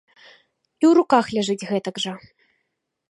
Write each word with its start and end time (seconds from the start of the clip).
І 0.81 0.83
ў 0.89 0.91
руках 0.99 1.25
ляжыць 1.35 1.67
гэтак 1.73 1.95
жа. 2.05 2.13